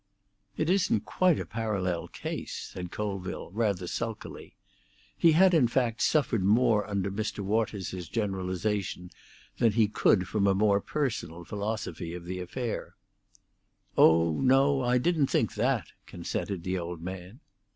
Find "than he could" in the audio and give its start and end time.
9.59-10.27